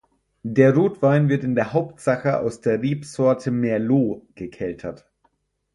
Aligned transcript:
Der 0.41 0.73
Rotwein 0.73 1.29
wird 1.29 1.43
in 1.43 1.53
der 1.53 1.73
Hauptsache 1.73 2.39
aus 2.39 2.59
der 2.59 2.81
Rebsorte 2.81 3.51
Merlot 3.51 4.23
gekeltert. 4.33 5.07